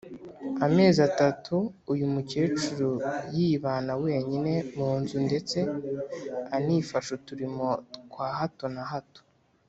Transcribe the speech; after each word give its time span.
amezi 0.65 0.99
atatu 1.09 1.55
uyu 1.91 2.05
mukecuru 2.13 2.89
yibana 3.35 3.93
wenyine 4.03 4.53
munzu 4.77 5.17
ndetse 5.27 5.57
anifasha 6.55 7.09
uturimo 7.17 7.67
twa 8.05 8.27
hato 8.39 8.65
na 8.75 8.83
hato. 8.91 9.21